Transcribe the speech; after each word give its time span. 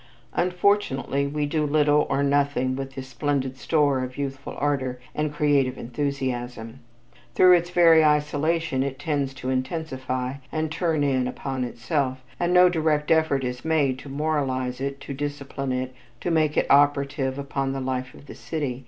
Unfortunately, 0.33 1.27
we 1.27 1.45
do 1.45 1.63
little 1.63 2.07
or 2.09 2.23
nothing 2.23 2.75
with 2.75 2.95
this 2.95 3.07
splendid 3.07 3.55
store 3.55 4.03
of 4.03 4.17
youthful 4.17 4.55
ardor 4.57 4.99
and 5.13 5.31
creative 5.31 5.77
enthusiasm. 5.77 6.79
Through 7.35 7.53
its 7.57 7.69
very 7.69 8.03
isolation 8.03 8.81
it 8.81 8.97
tends 8.97 9.31
to 9.35 9.51
intensify 9.51 10.37
and 10.51 10.71
turn 10.71 11.03
in 11.03 11.27
upon 11.27 11.63
itself, 11.63 12.23
and 12.39 12.51
no 12.51 12.67
direct 12.67 13.11
effort 13.11 13.43
is 13.43 13.63
made 13.63 13.99
to 13.99 14.09
moralize 14.09 14.81
it, 14.81 14.99
to 15.01 15.13
discipline 15.13 15.71
it, 15.71 15.93
to 16.19 16.31
make 16.31 16.57
it 16.57 16.65
operative 16.71 17.37
upon 17.37 17.71
the 17.71 17.79
life 17.79 18.15
of 18.15 18.25
the 18.25 18.33
city. 18.33 18.79